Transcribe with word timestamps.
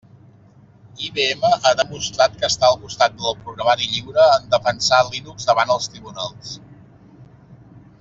IBM 1.07 1.43
ha 1.65 1.73
demostrat 1.81 2.39
que 2.39 2.49
està 2.53 2.71
al 2.71 2.79
costat 2.87 3.21
del 3.25 3.37
programari 3.45 3.93
lliure 3.93 4.27
en 4.41 4.51
defensar 4.57 5.05
Linux 5.15 5.49
davant 5.55 5.79
els 5.79 5.91
tribunals. 5.97 6.57